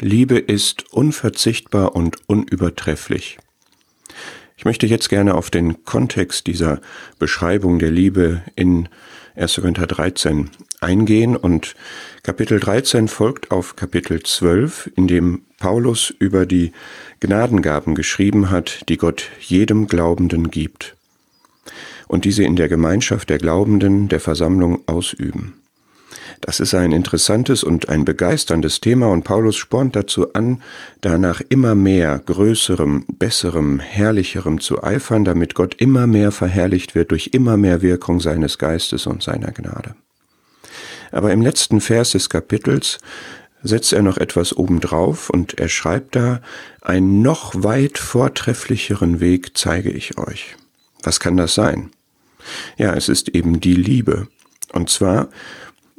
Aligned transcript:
Liebe 0.00 0.38
ist 0.38 0.92
unverzichtbar 0.92 1.96
und 1.96 2.18
unübertrefflich. 2.28 3.38
Ich 4.56 4.64
möchte 4.64 4.86
jetzt 4.86 5.08
gerne 5.08 5.34
auf 5.34 5.50
den 5.50 5.84
Kontext 5.84 6.46
dieser 6.46 6.80
Beschreibung 7.18 7.80
der 7.80 7.90
Liebe 7.90 8.42
in 8.54 8.88
1. 9.34 9.56
Korinther 9.56 9.88
13 9.88 10.50
eingehen 10.80 11.36
und 11.36 11.74
Kapitel 12.22 12.60
13 12.60 13.08
folgt 13.08 13.50
auf 13.50 13.74
Kapitel 13.74 14.22
12, 14.22 14.92
in 14.94 15.08
dem 15.08 15.42
Paulus 15.58 16.10
über 16.10 16.46
die 16.46 16.70
Gnadengaben 17.18 17.96
geschrieben 17.96 18.50
hat, 18.50 18.88
die 18.88 18.98
Gott 18.98 19.30
jedem 19.40 19.88
Glaubenden 19.88 20.52
gibt 20.52 20.96
und 22.06 22.24
diese 22.24 22.44
in 22.44 22.54
der 22.54 22.68
Gemeinschaft 22.68 23.30
der 23.30 23.38
Glaubenden 23.38 24.08
der 24.08 24.20
Versammlung 24.20 24.80
ausüben. 24.86 25.54
Das 26.40 26.60
ist 26.60 26.74
ein 26.74 26.92
interessantes 26.92 27.64
und 27.64 27.88
ein 27.88 28.04
begeisterndes 28.04 28.80
Thema 28.80 29.08
und 29.08 29.24
Paulus 29.24 29.56
spornt 29.56 29.96
dazu 29.96 30.32
an, 30.34 30.62
danach 31.00 31.40
immer 31.48 31.74
mehr 31.74 32.18
größerem, 32.24 33.04
besserem, 33.18 33.80
herrlicherem 33.80 34.60
zu 34.60 34.82
eifern, 34.82 35.24
damit 35.24 35.54
Gott 35.54 35.74
immer 35.78 36.06
mehr 36.06 36.30
verherrlicht 36.32 36.94
wird 36.94 37.10
durch 37.10 37.30
immer 37.32 37.56
mehr 37.56 37.82
Wirkung 37.82 38.20
seines 38.20 38.58
Geistes 38.58 39.06
und 39.06 39.22
seiner 39.22 39.52
Gnade. 39.52 39.94
Aber 41.10 41.32
im 41.32 41.42
letzten 41.42 41.80
Vers 41.80 42.10
des 42.10 42.28
Kapitels 42.28 42.98
setzt 43.62 43.92
er 43.92 44.02
noch 44.02 44.18
etwas 44.18 44.56
obendrauf 44.56 45.30
und 45.30 45.58
er 45.58 45.68
schreibt 45.68 46.14
da, 46.16 46.40
einen 46.80 47.22
noch 47.22 47.54
weit 47.56 47.98
vortrefflicheren 47.98 49.20
Weg 49.20 49.56
zeige 49.56 49.90
ich 49.90 50.18
euch. 50.18 50.56
Was 51.02 51.18
kann 51.18 51.36
das 51.36 51.54
sein? 51.54 51.90
Ja, 52.76 52.94
es 52.94 53.08
ist 53.08 53.30
eben 53.30 53.60
die 53.60 53.74
Liebe. 53.74 54.28
Und 54.72 54.90
zwar 54.90 55.28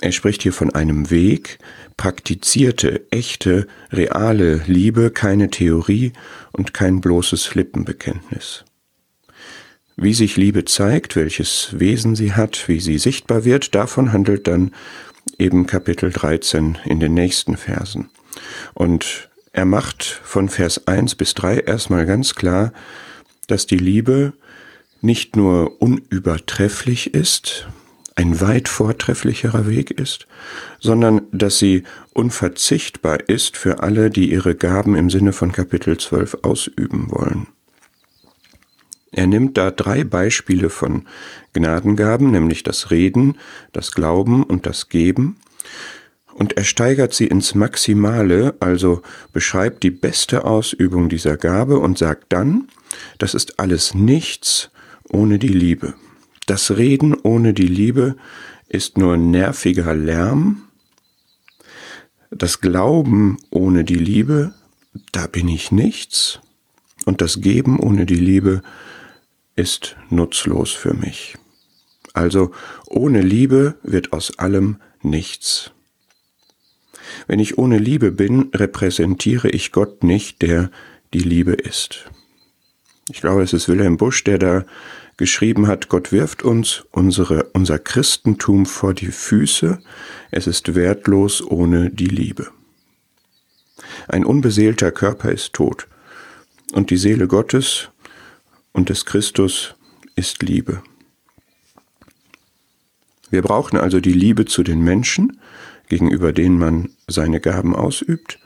er 0.00 0.12
spricht 0.12 0.42
hier 0.42 0.52
von 0.52 0.74
einem 0.74 1.10
Weg, 1.10 1.58
praktizierte, 1.96 3.06
echte, 3.10 3.66
reale 3.90 4.62
Liebe, 4.66 5.10
keine 5.10 5.50
Theorie 5.50 6.12
und 6.52 6.74
kein 6.74 7.00
bloßes 7.00 7.54
Lippenbekenntnis. 7.54 8.64
Wie 9.96 10.12
sich 10.12 10.36
Liebe 10.36 10.66
zeigt, 10.66 11.16
welches 11.16 11.70
Wesen 11.72 12.16
sie 12.16 12.34
hat, 12.34 12.68
wie 12.68 12.80
sie 12.80 12.98
sichtbar 12.98 13.44
wird, 13.44 13.74
davon 13.74 14.12
handelt 14.12 14.46
dann 14.46 14.72
eben 15.38 15.66
Kapitel 15.66 16.10
13 16.10 16.78
in 16.84 17.00
den 17.00 17.14
nächsten 17.14 17.56
Versen. 17.56 18.10
Und 18.74 19.30
er 19.52 19.64
macht 19.64 20.04
von 20.04 20.50
Vers 20.50 20.86
1 20.86 21.14
bis 21.14 21.32
3 21.32 21.60
erstmal 21.60 22.04
ganz 22.04 22.34
klar, 22.34 22.74
dass 23.46 23.66
die 23.66 23.78
Liebe 23.78 24.34
nicht 25.00 25.34
nur 25.36 25.80
unübertrefflich 25.80 27.14
ist, 27.14 27.66
ein 28.16 28.40
weit 28.40 28.68
vortrefflicherer 28.68 29.68
Weg 29.68 29.90
ist, 29.90 30.26
sondern 30.80 31.22
dass 31.32 31.58
sie 31.58 31.84
unverzichtbar 32.14 33.28
ist 33.28 33.56
für 33.56 33.82
alle, 33.82 34.10
die 34.10 34.32
ihre 34.32 34.54
Gaben 34.54 34.96
im 34.96 35.10
Sinne 35.10 35.32
von 35.32 35.52
Kapitel 35.52 35.98
12 35.98 36.38
ausüben 36.42 37.10
wollen. 37.10 37.46
Er 39.12 39.26
nimmt 39.26 39.56
da 39.56 39.70
drei 39.70 40.02
Beispiele 40.02 40.70
von 40.70 41.06
Gnadengaben, 41.52 42.30
nämlich 42.30 42.62
das 42.62 42.90
Reden, 42.90 43.38
das 43.72 43.92
Glauben 43.92 44.42
und 44.42 44.66
das 44.66 44.88
Geben, 44.88 45.36
und 46.34 46.58
er 46.58 46.64
steigert 46.64 47.14
sie 47.14 47.26
ins 47.26 47.54
Maximale, 47.54 48.56
also 48.60 49.00
beschreibt 49.32 49.82
die 49.82 49.90
beste 49.90 50.44
Ausübung 50.44 51.08
dieser 51.08 51.38
Gabe 51.38 51.78
und 51.78 51.96
sagt 51.96 52.26
dann, 52.28 52.68
das 53.16 53.32
ist 53.32 53.58
alles 53.58 53.94
nichts 53.94 54.70
ohne 55.08 55.38
die 55.38 55.48
Liebe. 55.48 55.94
Das 56.46 56.76
Reden 56.76 57.14
ohne 57.14 57.54
die 57.54 57.66
Liebe 57.66 58.16
ist 58.68 58.98
nur 58.98 59.16
nerviger 59.16 59.94
Lärm. 59.94 60.62
Das 62.30 62.60
Glauben 62.60 63.38
ohne 63.50 63.82
die 63.84 63.96
Liebe, 63.96 64.54
da 65.10 65.26
bin 65.26 65.48
ich 65.48 65.72
nichts. 65.72 66.40
Und 67.04 67.20
das 67.20 67.40
Geben 67.40 67.80
ohne 67.80 68.06
die 68.06 68.14
Liebe 68.14 68.62
ist 69.56 69.96
nutzlos 70.08 70.70
für 70.70 70.94
mich. 70.94 71.36
Also 72.12 72.52
ohne 72.86 73.22
Liebe 73.22 73.74
wird 73.82 74.12
aus 74.12 74.38
allem 74.38 74.76
nichts. 75.02 75.72
Wenn 77.26 77.40
ich 77.40 77.58
ohne 77.58 77.78
Liebe 77.78 78.12
bin, 78.12 78.50
repräsentiere 78.54 79.48
ich 79.48 79.72
Gott 79.72 80.04
nicht, 80.04 80.42
der 80.42 80.70
die 81.12 81.20
Liebe 81.20 81.52
ist. 81.52 82.10
Ich 83.08 83.20
glaube, 83.20 83.42
es 83.42 83.52
ist 83.52 83.68
Wilhelm 83.68 83.96
Busch, 83.96 84.24
der 84.24 84.38
da 84.38 84.64
geschrieben 85.16 85.66
hat, 85.66 85.88
Gott 85.88 86.12
wirft 86.12 86.42
uns 86.42 86.84
unsere, 86.90 87.44
unser 87.52 87.78
Christentum 87.78 88.66
vor 88.66 88.94
die 88.94 89.12
Füße, 89.12 89.78
es 90.30 90.46
ist 90.46 90.74
wertlos 90.74 91.42
ohne 91.42 91.90
die 91.90 92.06
Liebe. 92.06 92.48
Ein 94.08 94.24
unbeseelter 94.24 94.90
Körper 94.90 95.30
ist 95.30 95.52
tot, 95.52 95.86
und 96.72 96.90
die 96.90 96.96
Seele 96.96 97.28
Gottes 97.28 97.90
und 98.72 98.88
des 98.88 99.06
Christus 99.06 99.74
ist 100.16 100.42
Liebe. 100.42 100.82
Wir 103.30 103.42
brauchen 103.42 103.78
also 103.78 104.00
die 104.00 104.12
Liebe 104.12 104.44
zu 104.44 104.62
den 104.62 104.80
Menschen, 104.80 105.40
gegenüber 105.88 106.32
denen 106.32 106.58
man 106.58 106.90
seine 107.06 107.40
Gaben 107.40 107.74
ausübt, 107.74 108.38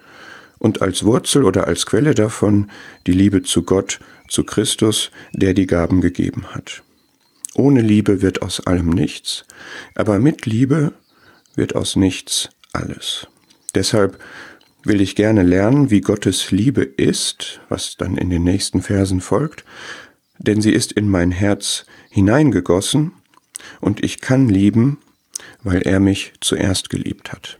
und 0.60 0.82
als 0.82 1.04
Wurzel 1.04 1.43
oder 1.43 1.66
als 1.66 1.87
Quelle 1.87 2.15
davon 2.15 2.71
die 3.09 3.12
Liebe 3.12 3.43
zu 3.43 3.65
Gott, 3.65 3.98
zu 4.28 4.44
Christus, 4.44 5.10
der 5.32 5.54
die 5.54 5.66
Gaben 5.66 6.00
gegeben 6.00 6.54
hat. 6.54 6.84
Ohne 7.54 7.81
Liebe 7.81 8.22
wird 8.22 8.43
aus 8.43 8.65
allem 8.65 8.91
nichts, 8.91 9.44
aber 9.97 10.21
mit 10.21 10.47
Liebe 10.47 10.93
wird 11.56 11.75
aus 11.75 11.97
nichts 11.97 12.50
alles. 12.72 13.26
Deshalb 13.75 14.22
will 14.84 15.00
ich 15.00 15.16
gerne 15.16 15.43
lernen, 15.43 15.91
wie 15.91 16.00
Gottes 16.00 16.53
Liebe 16.53 16.82
ist, 16.82 17.60
was 17.69 17.97
dann 17.97 18.16
in 18.16 18.31
den 18.31 18.44
nächsten 18.44 18.82
Versen 18.82 19.21
folgt, 19.21 19.65
denn 20.38 20.60
sie 20.60 20.72
ist 20.72 20.92
in 20.92 21.09
mein 21.09 21.32
Herz 21.32 21.87
hineingegossen 22.10 23.12
und 23.81 24.04
ich 24.04 24.21
kann 24.21 24.48
lieben, 24.48 24.98
weil 25.62 25.82
er 25.82 26.00
mich 26.00 26.32
zuerst 26.41 26.91
geliebt 26.91 27.32
hat. 27.32 27.59